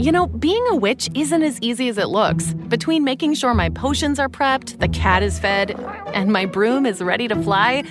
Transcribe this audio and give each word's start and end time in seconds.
You 0.00 0.12
know, 0.12 0.28
being 0.28 0.66
a 0.68 0.76
witch 0.76 1.10
isn't 1.14 1.42
as 1.42 1.60
easy 1.60 1.90
as 1.90 1.98
it 1.98 2.08
looks. 2.08 2.54
Between 2.54 3.04
making 3.04 3.34
sure 3.34 3.52
my 3.52 3.68
potions 3.68 4.18
are 4.18 4.30
prepped, 4.30 4.78
the 4.78 4.88
cat 4.88 5.22
is 5.22 5.38
fed, 5.38 5.78
and 6.14 6.32
my 6.32 6.46
broom 6.46 6.86
is 6.86 7.02
ready 7.02 7.28
to 7.28 7.36
fly, 7.42 7.84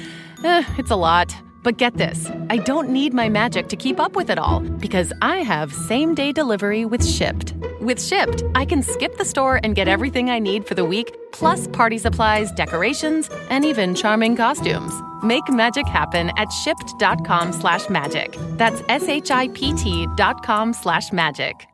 eh, 0.43 0.63
it's 0.79 0.89
a 0.89 0.95
lot. 0.95 1.31
But 1.61 1.77
get 1.77 1.97
this 1.97 2.27
I 2.49 2.57
don't 2.57 2.89
need 2.89 3.13
my 3.13 3.29
magic 3.29 3.67
to 3.67 3.75
keep 3.75 3.99
up 3.99 4.15
with 4.15 4.31
it 4.31 4.39
all 4.39 4.61
because 4.61 5.13
I 5.21 5.43
have 5.43 5.71
same 5.71 6.15
day 6.15 6.31
delivery 6.31 6.83
with 6.83 7.01
Shipt. 7.01 7.53
With 7.79 7.99
Shipt, 7.99 8.41
I 8.55 8.65
can 8.65 8.81
skip 8.81 9.17
the 9.17 9.25
store 9.25 9.59
and 9.63 9.75
get 9.75 9.87
everything 9.87 10.31
I 10.31 10.39
need 10.39 10.65
for 10.65 10.73
the 10.73 10.85
week, 10.85 11.15
plus 11.31 11.67
party 11.67 11.99
supplies, 11.99 12.51
decorations, 12.53 13.29
and 13.51 13.63
even 13.63 13.93
charming 13.93 14.35
costumes. 14.35 14.93
Make 15.21 15.47
magic 15.49 15.85
happen 15.85 16.31
at 16.37 16.47
shipt.com 16.47 17.53
slash 17.53 17.87
magic. 17.87 18.35
That's 18.57 18.81
S 18.89 19.07
H 19.07 19.29
I 19.29 19.49
P 19.49 19.75
T 19.75 20.07
dot 20.15 20.43
com 20.43 20.73
slash 20.73 21.11
magic. 21.11 21.67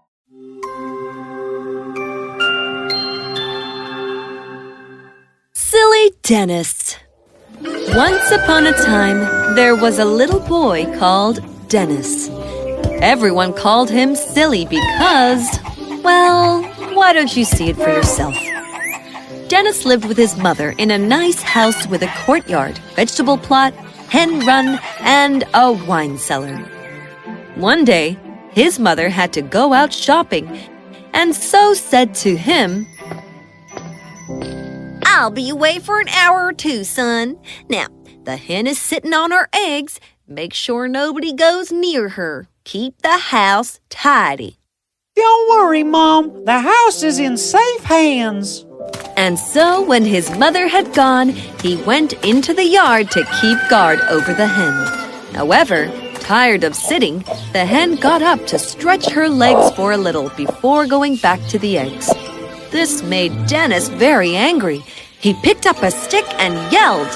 Silly 5.75 6.11
Dennis. 6.23 6.95
Once 7.59 8.31
upon 8.31 8.65
a 8.65 8.71
time, 8.71 9.55
there 9.55 9.75
was 9.75 9.99
a 9.99 10.05
little 10.05 10.39
boy 10.39 10.85
called 10.97 11.41
Dennis. 11.67 12.29
Everyone 13.01 13.51
called 13.51 13.89
him 13.89 14.15
silly 14.15 14.63
because, 14.67 15.59
well, 16.01 16.63
why 16.93 17.11
don't 17.11 17.35
you 17.35 17.43
see 17.43 17.67
it 17.67 17.75
for 17.75 17.89
yourself? 17.89 18.37
Dennis 19.49 19.83
lived 19.83 20.05
with 20.05 20.15
his 20.15 20.37
mother 20.37 20.69
in 20.77 20.91
a 20.91 20.97
nice 20.97 21.41
house 21.41 21.85
with 21.87 22.03
a 22.03 22.13
courtyard, 22.23 22.77
vegetable 22.95 23.37
plot, 23.37 23.73
hen 24.07 24.45
run, 24.45 24.79
and 25.01 25.43
a 25.53 25.73
wine 25.73 26.17
cellar. 26.17 26.55
One 27.55 27.83
day, 27.83 28.17
his 28.53 28.79
mother 28.79 29.09
had 29.09 29.33
to 29.33 29.41
go 29.41 29.73
out 29.73 29.91
shopping 29.91 30.47
and 31.13 31.35
so 31.35 31.73
said 31.73 32.15
to 32.23 32.37
him, 32.37 32.87
I'll 35.17 35.31
be 35.31 35.49
away 35.49 35.79
for 35.79 36.01
an 36.01 36.09
hour 36.09 36.47
or 36.47 36.51
two, 36.51 36.83
son. 36.83 37.39
Now, 37.69 37.87
the 38.25 38.35
hen 38.35 38.67
is 38.67 38.77
sitting 38.77 39.13
on 39.13 39.31
her 39.31 39.47
eggs. 39.53 39.97
Make 40.27 40.53
sure 40.53 40.89
nobody 40.89 41.31
goes 41.31 41.71
near 41.71 42.09
her. 42.09 42.49
Keep 42.65 43.01
the 43.01 43.17
house 43.17 43.79
tidy. 43.89 44.57
Don't 45.15 45.49
worry, 45.51 45.83
Mom. 45.85 46.43
The 46.43 46.59
house 46.59 47.01
is 47.01 47.17
in 47.17 47.37
safe 47.37 47.83
hands. 47.85 48.65
And 49.15 49.39
so, 49.39 49.81
when 49.81 50.03
his 50.03 50.29
mother 50.37 50.67
had 50.67 50.93
gone, 50.93 51.29
he 51.63 51.77
went 51.83 52.11
into 52.25 52.53
the 52.53 52.65
yard 52.65 53.09
to 53.11 53.23
keep 53.39 53.57
guard 53.69 54.01
over 54.09 54.33
the 54.33 54.47
hen. 54.47 55.33
However, 55.33 55.89
tired 56.15 56.65
of 56.65 56.75
sitting, 56.75 57.19
the 57.53 57.65
hen 57.65 57.95
got 57.95 58.21
up 58.21 58.45
to 58.47 58.59
stretch 58.59 59.09
her 59.11 59.29
legs 59.29 59.73
for 59.77 59.93
a 59.93 59.97
little 59.97 60.27
before 60.35 60.85
going 60.85 61.15
back 61.15 61.39
to 61.47 61.57
the 61.57 61.77
eggs. 61.77 62.11
This 62.71 63.01
made 63.03 63.45
Dennis 63.45 63.87
very 63.87 64.35
angry. 64.35 64.83
He 65.19 65.33
picked 65.33 65.65
up 65.65 65.81
a 65.81 65.91
stick 65.91 66.25
and 66.39 66.71
yelled, 66.71 67.07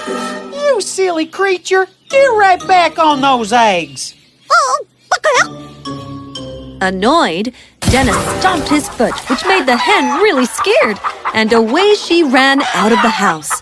You 0.54 0.82
silly 0.82 1.26
creature! 1.26 1.88
Get 2.10 2.28
right 2.28 2.66
back 2.68 2.98
on 2.98 3.22
those 3.22 3.54
eggs! 3.54 4.16
Oh, 4.52 4.86
Annoyed, 6.82 7.54
Dennis 7.82 8.18
stomped 8.40 8.70
his 8.70 8.88
foot, 8.88 9.14
which 9.30 9.46
made 9.46 9.66
the 9.66 9.76
hen 9.76 10.22
really 10.22 10.46
scared, 10.46 10.98
and 11.34 11.52
away 11.52 11.94
she 11.96 12.24
ran 12.24 12.62
out 12.74 12.92
of 12.92 13.02
the 13.02 13.10
house. 13.10 13.62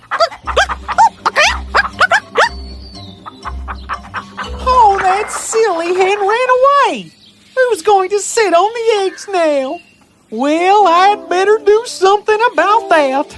Oh, 4.70 5.00
that 5.02 5.32
silly 5.32 5.96
hen 5.96 6.20
ran 6.20 6.50
away! 6.60 7.12
Who's 7.56 7.82
going 7.82 8.10
to 8.12 8.20
sit 8.20 8.54
on 8.54 8.72
the 8.74 9.06
eggs 9.06 9.28
now? 9.28 9.80
Well, 10.30 10.88
I'd 10.88 11.28
better 11.28 11.58
do 11.58 11.84
something 11.86 12.40
about 12.52 12.90
that. 12.90 13.36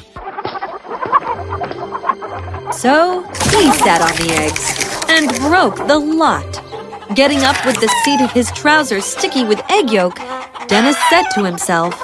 So 2.72 3.24
he 3.24 3.72
sat 3.74 4.02
on 4.02 4.16
the 4.26 4.34
eggs 4.36 5.04
and 5.10 5.30
broke 5.42 5.76
the 5.88 5.98
lot. 5.98 6.62
Getting 7.16 7.44
up 7.44 7.66
with 7.66 7.76
the 7.82 7.90
seat 8.04 8.22
of 8.22 8.32
his 8.32 8.52
trousers 8.52 9.06
sticky 9.06 9.44
with 9.44 9.60
egg 9.72 9.92
yolk, 9.92 10.18
Dennis 10.68 10.98
said 11.10 11.24
to 11.34 11.44
himself, 11.44 11.96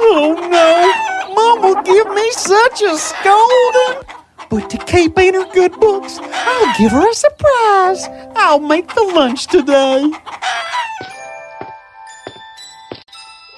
Oh 0.00 0.34
no! 0.34 1.34
Mom 1.34 1.62
will 1.62 1.82
give 1.82 2.12
me 2.12 2.30
such 2.32 2.82
a 2.82 2.98
scolding! 2.98 4.02
But 4.50 4.68
to 4.70 4.78
keep 4.78 5.16
in 5.18 5.34
her 5.34 5.46
good 5.52 5.72
books, 5.72 6.18
I'll 6.20 6.78
give 6.78 6.90
her 6.92 7.08
a 7.08 7.14
surprise. 7.14 8.04
I'll 8.34 8.60
make 8.60 8.92
the 8.94 9.04
lunch 9.04 9.46
today. 9.46 10.10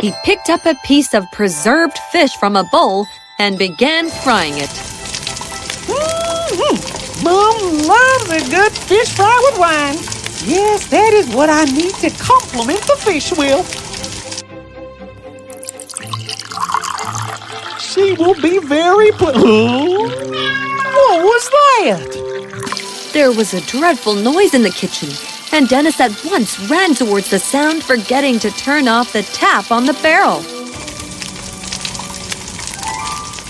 He 0.00 0.12
picked 0.24 0.50
up 0.50 0.66
a 0.66 0.74
piece 0.84 1.14
of 1.14 1.24
preserved 1.32 1.98
fish 2.10 2.34
from 2.36 2.56
a 2.56 2.64
bowl 2.70 3.06
and 3.38 3.58
began 3.58 4.10
frying 4.10 4.58
it. 4.58 4.89
Mom 7.22 7.78
loves 7.86 8.30
a 8.30 8.50
good 8.50 8.72
fish 8.72 9.14
fry 9.14 9.38
with 9.50 9.58
wine. 9.58 9.96
Yes, 10.48 10.86
that 10.86 11.12
is 11.12 11.28
what 11.34 11.50
I 11.50 11.64
need 11.64 11.94
to 11.96 12.10
complement 12.10 12.80
the 12.80 12.96
fish 12.96 13.30
with. 13.32 13.66
She 17.78 18.14
will 18.14 18.40
be 18.40 18.58
very 18.58 19.10
pleased. 19.12 20.30
What 20.94 21.22
was 21.22 21.48
that? 21.50 23.10
There 23.12 23.32
was 23.32 23.52
a 23.52 23.60
dreadful 23.62 24.14
noise 24.14 24.54
in 24.54 24.62
the 24.62 24.70
kitchen, 24.70 25.10
and 25.52 25.68
Dennis 25.68 26.00
at 26.00 26.24
once 26.24 26.58
ran 26.70 26.94
towards 26.94 27.28
the 27.30 27.38
sound, 27.38 27.82
forgetting 27.82 28.38
to 28.38 28.50
turn 28.52 28.88
off 28.88 29.12
the 29.12 29.22
tap 29.22 29.70
on 29.70 29.84
the 29.84 29.92
barrel. 29.94 30.40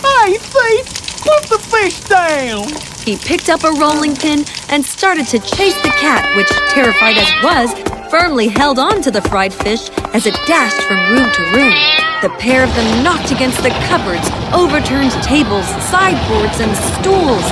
Hey, 0.02 0.38
thief! 0.38 0.86
Put 1.22 1.42
the 1.44 1.58
fish 1.58 2.00
down! 2.00 2.89
He 3.04 3.16
picked 3.16 3.48
up 3.48 3.64
a 3.64 3.72
rolling 3.72 4.14
pin 4.14 4.44
and 4.68 4.84
started 4.84 5.26
to 5.28 5.38
chase 5.38 5.80
the 5.82 5.94
cat, 6.00 6.36
which, 6.36 6.48
terrified 6.70 7.16
as 7.16 7.28
it 7.28 7.42
was, 7.42 8.10
firmly 8.10 8.48
held 8.48 8.78
on 8.78 9.00
to 9.02 9.10
the 9.10 9.22
fried 9.22 9.54
fish 9.54 9.88
as 10.12 10.26
it 10.26 10.34
dashed 10.46 10.82
from 10.82 10.98
room 11.10 11.30
to 11.32 11.42
room. 11.56 11.74
The 12.22 12.36
pair 12.38 12.62
of 12.62 12.74
them 12.74 13.02
knocked 13.02 13.32
against 13.32 13.62
the 13.62 13.70
cupboards, 13.88 14.28
overturned 14.52 15.12
tables, 15.22 15.66
sideboards, 15.88 16.60
and 16.60 16.76
stools, 17.00 17.44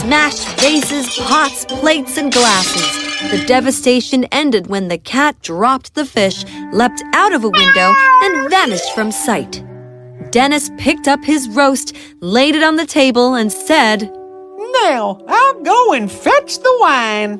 smashed 0.00 0.48
vases, 0.60 1.14
pots, 1.18 1.66
plates, 1.66 2.16
and 2.16 2.32
glasses. 2.32 3.30
The 3.30 3.44
devastation 3.46 4.24
ended 4.32 4.68
when 4.68 4.88
the 4.88 4.98
cat 4.98 5.40
dropped 5.42 5.94
the 5.94 6.06
fish, 6.06 6.44
leapt 6.72 7.02
out 7.12 7.34
of 7.34 7.44
a 7.44 7.50
window, 7.50 7.94
and 8.22 8.48
vanished 8.48 8.94
from 8.94 9.12
sight. 9.12 9.62
Dennis 10.30 10.70
picked 10.78 11.06
up 11.06 11.22
his 11.24 11.48
roast, 11.50 11.94
laid 12.20 12.54
it 12.54 12.62
on 12.62 12.76
the 12.76 12.86
table, 12.86 13.34
and 13.34 13.52
said, 13.52 14.10
Now 14.86 15.18
I'll 15.26 15.62
go 15.62 15.94
and 15.94 16.12
fetch 16.12 16.58
the 16.58 16.76
wine. 16.78 17.38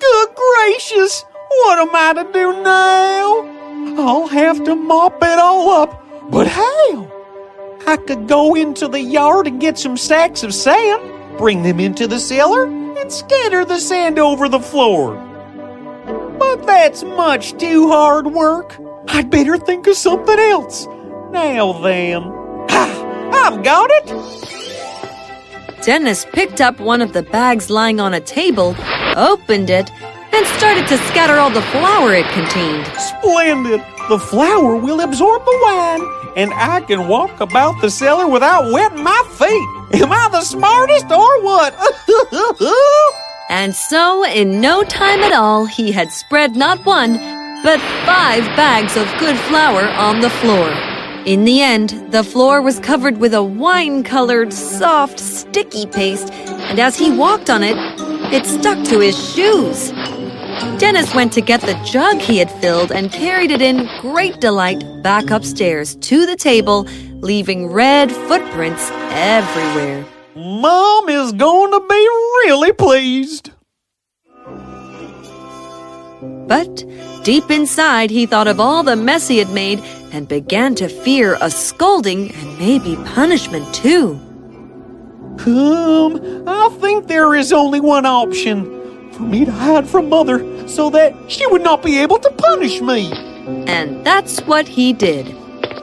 Good 0.00 0.28
gracious! 0.36 1.24
What 1.48 1.78
am 1.78 1.94
I 1.94 2.12
to 2.12 2.30
do 2.30 2.62
now? 2.62 3.48
I'll 3.98 4.26
have 4.26 4.62
to 4.64 4.74
mop 4.74 5.22
it 5.22 5.38
all 5.38 5.70
up. 5.70 6.04
But 6.30 6.46
how? 6.46 7.10
I 7.86 7.96
could 7.96 8.28
go 8.28 8.54
into 8.54 8.86
the 8.86 9.00
yard 9.00 9.46
and 9.46 9.58
get 9.58 9.78
some 9.78 9.96
sacks 9.96 10.42
of 10.42 10.52
sand, 10.52 11.38
bring 11.38 11.62
them 11.62 11.80
into 11.80 12.06
the 12.06 12.20
cellar, 12.20 12.66
and 12.66 13.10
scatter 13.10 13.64
the 13.64 13.80
sand 13.80 14.18
over 14.18 14.46
the 14.50 14.60
floor. 14.60 15.16
But 16.38 16.66
that's 16.66 17.02
much 17.02 17.56
too 17.56 17.88
hard 17.88 18.26
work. 18.26 18.76
I'd 19.08 19.30
better 19.30 19.56
think 19.56 19.86
of 19.86 19.96
something 19.96 20.38
else. 20.38 20.86
Now 21.30 21.72
then. 21.80 22.41
I've 23.32 23.62
got 23.62 23.90
it! 23.90 24.32
Dennis 25.82 26.24
picked 26.32 26.60
up 26.60 26.78
one 26.78 27.00
of 27.00 27.12
the 27.12 27.22
bags 27.22 27.68
lying 27.68 27.98
on 27.98 28.14
a 28.14 28.20
table, 28.20 28.76
opened 29.16 29.68
it, 29.68 29.90
and 30.32 30.46
started 30.46 30.86
to 30.88 30.96
scatter 31.08 31.38
all 31.38 31.50
the 31.50 31.62
flour 31.62 32.14
it 32.14 32.26
contained. 32.28 32.86
Splendid! 32.98 33.82
The 34.08 34.18
flour 34.18 34.76
will 34.76 35.00
absorb 35.00 35.44
the 35.44 35.58
wine, 35.62 36.02
and 36.36 36.52
I 36.54 36.80
can 36.80 37.08
walk 37.08 37.40
about 37.40 37.80
the 37.80 37.90
cellar 37.90 38.28
without 38.28 38.72
wetting 38.72 39.02
my 39.02 39.22
feet. 39.30 40.02
Am 40.02 40.12
I 40.12 40.28
the 40.30 40.42
smartest 40.42 41.10
or 41.10 41.42
what? 41.42 41.74
and 43.50 43.74
so, 43.74 44.24
in 44.24 44.60
no 44.60 44.82
time 44.84 45.20
at 45.20 45.32
all, 45.32 45.66
he 45.66 45.92
had 45.92 46.12
spread 46.12 46.56
not 46.56 46.84
one, 46.84 47.14
but 47.62 47.80
five 48.04 48.44
bags 48.56 48.96
of 48.96 49.06
good 49.18 49.36
flour 49.38 49.88
on 49.88 50.20
the 50.20 50.30
floor. 50.30 50.91
In 51.24 51.44
the 51.44 51.62
end, 51.62 51.90
the 52.10 52.24
floor 52.24 52.60
was 52.60 52.80
covered 52.80 53.18
with 53.18 53.32
a 53.32 53.44
wine 53.44 54.02
colored, 54.02 54.52
soft, 54.52 55.20
sticky 55.20 55.86
paste, 55.86 56.32
and 56.32 56.80
as 56.80 56.96
he 56.96 57.16
walked 57.16 57.48
on 57.48 57.62
it, 57.62 57.76
it 58.32 58.44
stuck 58.44 58.82
to 58.88 58.98
his 58.98 59.16
shoes. 59.32 59.90
Dennis 60.80 61.14
went 61.14 61.32
to 61.34 61.40
get 61.40 61.60
the 61.60 61.80
jug 61.84 62.18
he 62.18 62.38
had 62.38 62.50
filled 62.50 62.90
and 62.90 63.12
carried 63.12 63.52
it 63.52 63.62
in 63.62 63.88
great 64.00 64.40
delight 64.40 64.82
back 65.04 65.30
upstairs 65.30 65.94
to 65.96 66.26
the 66.26 66.34
table, 66.34 66.88
leaving 67.20 67.68
red 67.68 68.10
footprints 68.10 68.90
everywhere. 69.10 70.04
Mom 70.34 71.08
is 71.08 71.30
going 71.30 71.70
to 71.70 71.80
be 71.88 71.94
really 71.94 72.72
pleased. 72.72 73.52
But 76.48 76.84
deep 77.22 77.48
inside, 77.48 78.10
he 78.10 78.26
thought 78.26 78.48
of 78.48 78.58
all 78.58 78.82
the 78.82 78.96
mess 78.96 79.28
he 79.28 79.38
had 79.38 79.50
made 79.50 79.80
and 80.12 80.28
began 80.28 80.74
to 80.76 80.88
fear 80.88 81.36
a 81.40 81.50
scolding 81.50 82.32
and 82.32 82.58
maybe 82.58 82.96
punishment 83.06 83.74
too. 83.74 84.20
Um, 85.46 86.44
I 86.46 86.68
think 86.80 87.08
there 87.08 87.34
is 87.34 87.52
only 87.52 87.80
one 87.80 88.06
option 88.06 89.10
for 89.12 89.22
me 89.22 89.44
to 89.44 89.50
hide 89.50 89.88
from 89.88 90.08
Mother 90.08 90.68
so 90.68 90.90
that 90.90 91.14
she 91.30 91.46
would 91.46 91.62
not 91.62 91.82
be 91.82 91.98
able 91.98 92.18
to 92.18 92.30
punish 92.30 92.80
me. 92.80 93.10
And 93.66 94.04
that's 94.06 94.40
what 94.42 94.68
he 94.68 94.92
did. 94.92 95.34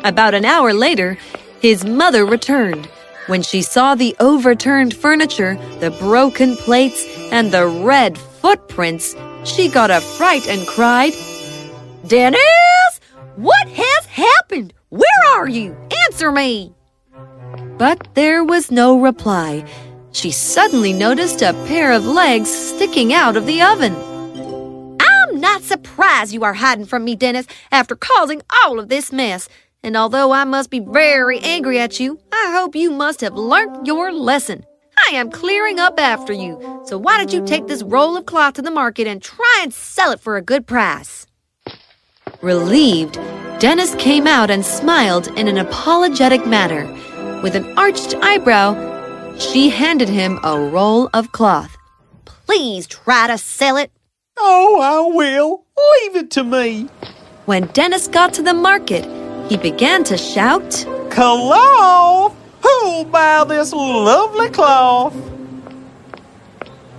About 0.06 0.34
an 0.34 0.46
hour 0.46 0.74
later, 0.74 1.18
his 1.62 1.84
mother 1.84 2.26
returned. 2.26 2.86
When 3.28 3.42
she 3.42 3.62
saw 3.62 3.96
the 3.96 4.16
overturned 4.20 4.96
furniture, 4.96 5.56
the 5.80 5.92
broken 5.92 6.56
plates, 6.56 7.06
and 7.32 7.52
the 7.52 7.68
red 7.68 8.18
footprints, 8.18 9.16
she 9.44 9.70
got 9.70 9.92
a 9.92 10.02
fright 10.02 10.48
and 10.48 10.66
cried, 10.68 11.14
Dennis! 12.08 12.40
What 13.36 13.68
has 13.68 13.89
happened? 14.20 14.74
Where 14.90 15.22
are 15.34 15.48
you? 15.48 15.76
Answer 16.06 16.32
me! 16.32 16.74
But 17.78 18.08
there 18.14 18.44
was 18.44 18.72
no 18.72 19.00
reply. 19.00 19.66
She 20.12 20.32
suddenly 20.32 20.94
noticed 20.94 21.42
a 21.42 21.54
pair 21.68 21.92
of 21.92 22.06
legs 22.06 22.50
sticking 22.50 23.14
out 23.14 23.38
of 23.38 23.46
the 23.46 23.62
oven. 23.62 23.96
I'm 25.00 25.40
not 25.40 25.64
surprised 25.64 26.34
you 26.34 26.44
are 26.44 26.54
hiding 26.54 26.86
from 26.86 27.06
me, 27.06 27.16
Dennis, 27.16 27.48
after 27.72 27.96
causing 27.96 28.42
all 28.64 28.80
of 28.80 28.90
this 28.90 29.12
mess. 29.12 29.48
And 29.84 29.96
although 29.96 30.32
I 30.32 30.44
must 30.44 30.70
be 30.70 30.80
very 30.80 31.40
angry 31.40 31.80
at 31.80 32.00
you, 32.00 32.20
I 32.32 32.52
hope 32.54 32.76
you 32.76 32.92
must 32.92 33.22
have 33.22 33.36
learnt 33.36 33.86
your 33.86 34.12
lesson. 34.12 34.66
I 34.98 35.16
am 35.16 35.32
clearing 35.32 35.80
up 35.80 36.00
after 36.00 36.34
you. 36.34 36.82
So 36.86 36.98
why 36.98 37.18
don't 37.18 37.32
you 37.32 37.46
take 37.46 37.68
this 37.68 37.84
roll 37.84 38.18
of 38.18 38.26
cloth 38.26 38.56
to 38.56 38.62
the 38.62 38.72
market 38.72 39.08
and 39.08 39.22
try 39.22 39.60
and 39.62 39.74
sell 39.74 40.12
it 40.12 40.20
for 40.20 40.36
a 40.36 40.42
good 40.42 40.68
price? 40.68 41.26
Relieved, 42.42 43.18
Dennis 43.60 43.94
came 43.96 44.26
out 44.26 44.50
and 44.50 44.66
smiled 44.66 45.28
in 45.38 45.50
an 45.50 45.58
apologetic 45.58 46.48
manner. 46.48 46.86
With 47.44 47.56
an 47.56 47.78
arched 47.78 48.16
eyebrow, 48.22 49.38
she 49.38 49.70
handed 49.70 50.08
him 50.08 50.40
a 50.46 50.58
roll 50.58 51.10
of 51.14 51.34
cloth. 51.34 51.76
Please 52.24 52.88
try 52.88 53.28
to 53.28 53.38
sell 53.38 53.76
it. 53.76 53.92
Oh, 54.38 54.80
I 54.80 55.14
will. 55.14 55.66
Leave 55.78 56.16
it 56.16 56.32
to 56.32 56.46
me. 56.46 56.88
When 57.48 57.68
Dennis 57.68 58.08
got 58.08 58.34
to 58.36 58.42
the 58.42 58.54
market, 58.54 59.06
he 59.50 59.58
began 59.58 60.06
to 60.06 60.18
shout, 60.18 60.86
Cloth! 61.10 62.34
Who'll 62.64 63.04
buy 63.04 63.44
this 63.44 63.74
lovely 63.74 64.50
cloth? 64.52 65.14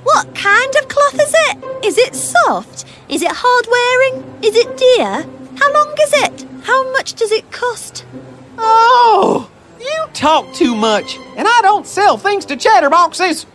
What 0.03 0.35
kind 0.35 0.75
of 0.77 0.89
cloth 0.89 1.15
is 1.15 1.35
it? 1.35 1.87
Is 1.87 1.97
it 1.97 2.15
soft? 2.15 2.85
Is 3.09 3.23
it 3.23 3.33
hard 3.33 3.67
wearing? 3.71 4.45
Is 4.45 4.57
it 4.57 4.77
dear? 4.77 5.25
How 5.59 5.73
long 5.73 5.95
is 6.03 6.13
it? 6.25 6.50
How 6.63 6.93
much 6.93 7.15
does 7.15 7.33
it 7.33 7.51
cost? 7.51 8.05
Oh, 8.59 9.51
you 9.81 10.05
talk 10.13 10.53
too 10.55 10.75
much, 10.75 11.17
and 11.37 11.47
I 11.49 11.61
don't 11.63 11.87
sell 11.87 12.19
things 12.19 12.45
to 12.47 12.57
chatterboxes. 12.57 13.47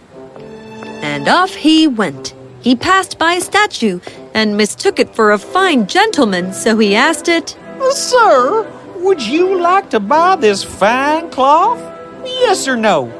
and 1.04 1.28
off 1.28 1.54
he 1.54 1.88
went. 1.88 2.34
He 2.62 2.76
passed 2.76 3.20
by 3.20 3.34
a 3.34 3.42
statue 3.42 4.00
and 4.34 4.58
mistook 4.58 5.00
it 5.00 5.14
for 5.16 5.32
a 5.32 5.38
fine 5.38 5.86
gentleman, 5.88 6.52
so 6.54 6.78
he 6.78 6.96
asked 6.96 7.28
it, 7.28 7.56
Sir, 7.92 8.66
would 8.98 9.22
you 9.22 9.62
like 9.62 9.90
to 9.92 10.00
buy 10.00 10.36
this 10.36 10.64
fine 10.64 11.30
cloth? 11.30 11.80
Yes 12.26 12.68
or 12.68 12.76
no? 12.76 13.12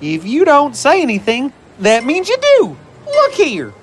If 0.00 0.24
you 0.24 0.44
don't 0.46 0.74
say 0.74 1.02
anything, 1.02 1.52
that 1.80 2.04
means 2.04 2.28
you 2.30 2.36
do. 2.58 2.76
Look 3.06 3.32
here. 3.32 3.74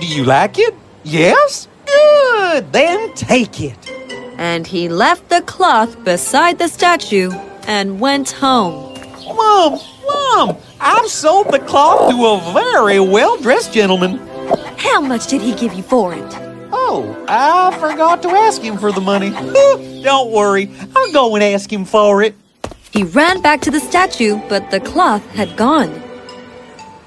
Do 0.00 0.06
you 0.06 0.24
like 0.24 0.58
it? 0.58 0.74
Yes? 1.02 1.66
Good. 1.86 2.72
Then 2.72 3.12
take 3.14 3.60
it. 3.60 3.91
And 4.38 4.66
he 4.66 4.88
left 4.88 5.28
the 5.28 5.42
cloth 5.42 6.02
beside 6.04 6.58
the 6.58 6.68
statue 6.68 7.30
and 7.66 8.00
went 8.00 8.30
home. 8.30 8.94
Mom, 9.26 9.80
Mom, 10.06 10.56
I've 10.80 11.06
sold 11.06 11.50
the 11.52 11.58
cloth 11.60 12.10
to 12.10 12.26
a 12.26 12.52
very 12.52 13.00
well 13.00 13.36
dressed 13.38 13.72
gentleman. 13.72 14.18
How 14.76 15.00
much 15.00 15.28
did 15.28 15.42
he 15.42 15.54
give 15.54 15.74
you 15.74 15.82
for 15.82 16.12
it? 16.12 16.24
Oh, 16.72 17.24
I 17.28 17.76
forgot 17.78 18.22
to 18.22 18.28
ask 18.30 18.60
him 18.60 18.78
for 18.78 18.92
the 18.92 19.00
money. 19.00 19.30
Don't 20.02 20.32
worry, 20.32 20.70
I'll 20.96 21.12
go 21.12 21.34
and 21.34 21.44
ask 21.44 21.72
him 21.72 21.84
for 21.84 22.22
it. 22.22 22.34
He 22.92 23.04
ran 23.04 23.40
back 23.40 23.60
to 23.62 23.70
the 23.70 23.80
statue, 23.80 24.40
but 24.48 24.70
the 24.70 24.80
cloth 24.80 25.24
had 25.30 25.56
gone. 25.56 26.02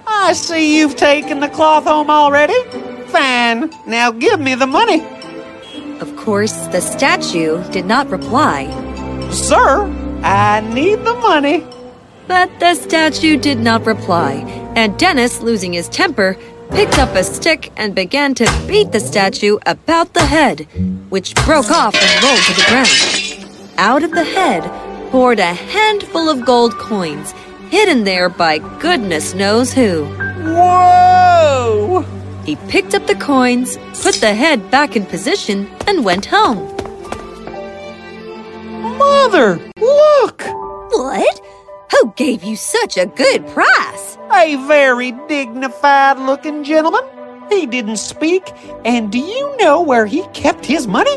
I 0.07 0.33
see 0.33 0.79
you've 0.79 0.95
taken 0.95 1.39
the 1.39 1.49
cloth 1.49 1.83
home 1.83 2.09
already. 2.09 2.55
Fine, 3.07 3.71
now 3.85 4.11
give 4.11 4.39
me 4.39 4.55
the 4.55 4.65
money. 4.65 5.05
Of 6.25 6.29
course, 6.29 6.65
the 6.73 6.81
statue 6.81 7.63
did 7.69 7.85
not 7.85 8.09
reply, 8.09 8.65
Sir, 9.29 9.83
I 10.23 10.59
need 10.73 11.05
the 11.05 11.13
money. 11.13 11.63
but 12.27 12.49
the 12.59 12.73
statue 12.73 13.37
did 13.37 13.59
not 13.59 13.85
reply, 13.85 14.33
and 14.75 14.97
Dennis, 14.97 15.41
losing 15.43 15.73
his 15.73 15.87
temper, 15.87 16.35
picked 16.71 16.97
up 16.97 17.13
a 17.13 17.23
stick 17.23 17.71
and 17.77 17.93
began 17.93 18.33
to 18.33 18.45
beat 18.67 18.91
the 18.91 18.99
statue 18.99 19.59
about 19.67 20.15
the 20.15 20.25
head, 20.25 20.61
which 21.09 21.35
broke 21.45 21.69
off 21.69 21.93
and 21.93 22.23
rolled 22.23 22.41
to 22.41 22.53
the 22.55 22.65
ground. 22.69 23.77
Out 23.77 24.01
of 24.01 24.09
the 24.09 24.23
head 24.23 24.63
poured 25.11 25.37
a 25.37 25.53
handful 25.53 26.27
of 26.27 26.43
gold 26.43 26.73
coins, 26.79 27.33
hidden 27.69 28.03
there 28.03 28.29
by 28.29 28.57
goodness 28.79 29.35
knows 29.35 29.73
who. 29.73 30.05
Whoa! 30.55 32.03
He 32.45 32.55
picked 32.67 32.93
up 32.93 33.07
the 33.07 33.15
coins, 33.15 33.77
put 34.03 34.15
the 34.15 34.33
head 34.33 34.69
back 34.69 34.95
in 34.95 35.05
position, 35.05 35.67
and 35.87 36.05
went 36.05 36.27
home. 36.27 36.71
Mother, 38.97 39.59
look! 39.79 40.43
What? 40.43 41.41
Who 41.91 42.13
gave 42.15 42.43
you 42.43 42.55
such 42.55 42.97
a 42.97 43.07
good 43.07 43.47
price? 43.47 44.17
A 44.31 44.55
very 44.67 45.11
dignified 45.27 46.19
looking 46.19 46.63
gentleman. 46.63 47.03
He 47.49 47.65
didn't 47.65 47.97
speak, 47.97 48.43
and 48.85 49.11
do 49.11 49.17
you 49.17 49.57
know 49.57 49.81
where 49.81 50.05
he 50.05 50.23
kept 50.33 50.65
his 50.65 50.87
money? 50.87 51.15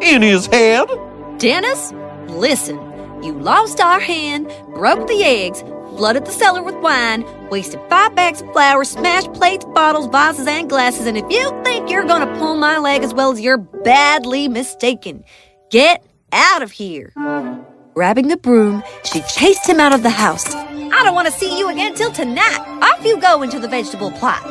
In 0.00 0.22
his 0.22 0.46
head. 0.46 0.88
Dennis, 1.38 1.92
listen. 2.26 2.76
You 3.22 3.32
lost 3.32 3.80
our 3.80 4.00
hen, 4.00 4.52
broke 4.74 5.06
the 5.06 5.22
eggs, 5.22 5.62
flooded 5.96 6.24
the 6.24 6.32
cellar 6.32 6.62
with 6.62 6.74
wine, 6.76 7.24
wasted 7.50 7.80
five 7.88 8.14
bags 8.14 8.42
of 8.42 8.52
flour, 8.52 8.84
smashed 8.84 9.32
plates, 9.34 9.64
bottles, 9.66 10.06
vases, 10.08 10.46
and 10.46 10.68
glasses, 10.68 11.06
and 11.06 11.16
if 11.16 11.24
you 11.30 11.62
think 11.64 11.90
you're 11.90 12.04
gonna 12.04 12.32
pull 12.38 12.56
my 12.56 12.78
leg 12.78 13.02
as 13.02 13.14
well 13.14 13.32
as 13.32 13.40
you're 13.40 13.58
badly 13.58 14.48
mistaken, 14.48 15.24
get 15.70 16.04
out 16.32 16.62
of 16.62 16.70
here. 16.70 17.12
Grabbing 17.94 18.28
the 18.28 18.36
broom, 18.36 18.82
she 19.04 19.20
chased 19.22 19.68
him 19.68 19.78
out 19.78 19.94
of 19.94 20.02
the 20.02 20.10
house. 20.10 20.52
I 20.54 21.02
don't 21.04 21.14
want 21.14 21.26
to 21.26 21.32
see 21.32 21.58
you 21.58 21.68
again 21.68 21.94
till 21.94 22.10
tonight. 22.12 22.58
Off 22.82 23.04
you 23.04 23.20
go 23.20 23.42
into 23.42 23.58
the 23.58 23.68
vegetable 23.68 24.10
plot. 24.12 24.42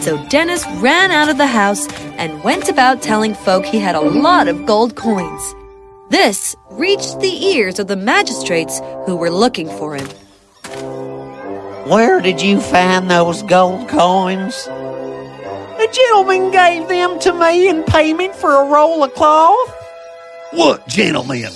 So 0.00 0.24
Dennis 0.28 0.66
ran 0.78 1.12
out 1.12 1.28
of 1.28 1.38
the 1.38 1.46
house 1.46 1.86
and 2.18 2.42
went 2.42 2.68
about 2.68 3.02
telling 3.02 3.34
folk 3.34 3.64
he 3.64 3.78
had 3.78 3.94
a 3.94 4.00
lot 4.00 4.48
of 4.48 4.66
gold 4.66 4.96
coins. 4.96 5.54
This 6.12 6.54
reached 6.68 7.20
the 7.20 7.46
ears 7.54 7.78
of 7.78 7.86
the 7.86 7.96
magistrates 7.96 8.82
who 9.06 9.16
were 9.16 9.30
looking 9.30 9.66
for 9.66 9.96
him. 9.96 10.06
Where 11.88 12.20
did 12.20 12.42
you 12.42 12.60
find 12.60 13.10
those 13.10 13.42
gold 13.44 13.88
coins? 13.88 14.66
The 14.66 15.88
gentleman 15.90 16.50
gave 16.50 16.86
them 16.86 17.18
to 17.20 17.32
me 17.32 17.66
in 17.66 17.82
payment 17.84 18.34
for 18.34 18.60
a 18.60 18.68
roll 18.68 19.02
of 19.02 19.14
cloth. 19.14 19.74
What 20.50 20.86
gentleman? 20.86 21.50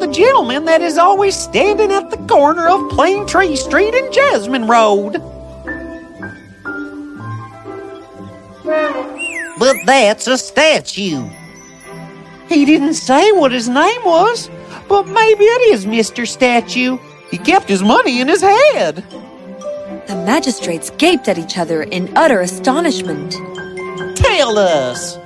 The 0.00 0.10
gentleman 0.12 0.64
that 0.64 0.82
is 0.82 0.98
always 0.98 1.36
standing 1.36 1.92
at 1.92 2.10
the 2.10 2.16
corner 2.16 2.68
of 2.68 2.90
Plane 2.90 3.28
Tree 3.28 3.54
Street 3.54 3.94
and 3.94 4.12
Jasmine 4.12 4.66
Road. 4.66 5.12
But 8.64 9.76
that's 9.86 10.26
a 10.26 10.36
statue. 10.36 11.30
He 12.52 12.66
didn't 12.66 12.94
say 12.94 13.32
what 13.32 13.50
his 13.50 13.66
name 13.66 14.04
was, 14.04 14.50
but 14.86 15.06
maybe 15.06 15.44
it 15.44 15.74
is 15.74 15.86
Mr. 15.86 16.28
Statue. 16.28 16.98
He 17.30 17.38
kept 17.38 17.66
his 17.66 17.82
money 17.82 18.20
in 18.20 18.28
his 18.28 18.42
head. 18.42 18.96
The 20.06 20.22
magistrates 20.26 20.90
gaped 20.90 21.28
at 21.28 21.38
each 21.38 21.56
other 21.56 21.82
in 21.82 22.14
utter 22.14 22.40
astonishment. 22.40 23.32
Tell 24.16 24.58
us. 24.58 25.16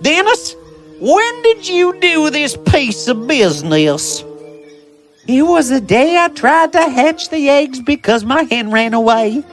Dennis, 0.00 0.56
when 0.98 1.42
did 1.42 1.68
you 1.68 2.00
do 2.00 2.30
this 2.30 2.56
piece 2.56 3.06
of 3.06 3.28
business? 3.28 4.24
It 5.28 5.42
was 5.42 5.68
the 5.68 5.80
day 5.80 6.16
I 6.16 6.28
tried 6.28 6.72
to 6.72 6.88
hatch 6.88 7.28
the 7.28 7.50
eggs 7.50 7.80
because 7.80 8.24
my 8.24 8.44
hen 8.44 8.70
ran 8.70 8.94
away. 8.94 9.44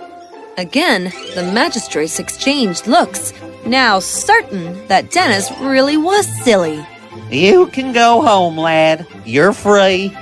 Again, 0.58 1.12
the 1.36 1.44
magistrates 1.54 2.18
exchanged 2.18 2.88
looks, 2.88 3.34
now 3.66 4.00
certain 4.00 4.88
that 4.88 5.12
Dennis 5.12 5.52
really 5.60 5.98
was 5.98 6.26
silly. 6.46 6.86
You 7.32 7.68
can 7.68 7.94
go 7.94 8.22
home, 8.22 8.58
lad. 8.58 9.06
You're 9.26 9.54
free. 9.54 10.16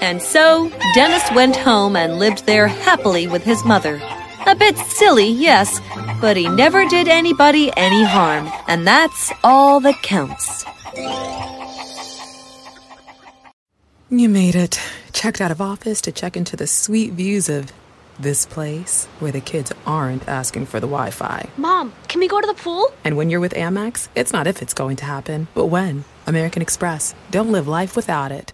And 0.00 0.22
so, 0.22 0.70
Dennis 0.94 1.22
went 1.34 1.56
home 1.56 1.96
and 1.96 2.18
lived 2.18 2.46
there 2.46 2.68
happily 2.68 3.26
with 3.26 3.44
his 3.44 3.64
mother. 3.64 4.00
A 4.46 4.54
bit 4.54 4.76
silly, 4.76 5.28
yes, 5.28 5.80
but 6.20 6.36
he 6.36 6.48
never 6.48 6.86
did 6.86 7.08
anybody 7.08 7.70
any 7.76 8.02
harm, 8.02 8.50
and 8.68 8.86
that's 8.86 9.32
all 9.42 9.80
that 9.80 10.02
counts. 10.02 10.64
You 14.10 14.28
made 14.28 14.54
it. 14.54 14.78
Checked 15.12 15.40
out 15.40 15.50
of 15.50 15.60
office 15.60 16.00
to 16.02 16.12
check 16.12 16.36
into 16.36 16.56
the 16.56 16.66
sweet 16.66 17.12
views 17.12 17.48
of 17.48 17.72
this 18.18 18.46
place 18.46 19.04
where 19.18 19.32
the 19.32 19.40
kids 19.40 19.72
aren't 19.84 20.26
asking 20.26 20.66
for 20.66 20.80
the 20.80 20.86
Wi 20.86 21.10
Fi. 21.10 21.48
Mom, 21.56 21.92
can 22.08 22.20
we 22.20 22.28
go 22.28 22.40
to 22.40 22.46
the 22.46 22.54
pool? 22.54 22.86
And 23.04 23.16
when 23.16 23.28
you're 23.28 23.40
with 23.40 23.54
Amex, 23.54 24.08
it's 24.14 24.32
not 24.32 24.46
if 24.46 24.62
it's 24.62 24.74
going 24.74 24.96
to 24.96 25.04
happen, 25.04 25.48
but 25.54 25.66
when. 25.66 26.04
American 26.26 26.62
Express. 26.62 27.14
Don't 27.30 27.52
live 27.52 27.68
life 27.68 27.96
without 27.96 28.32
it. 28.32 28.53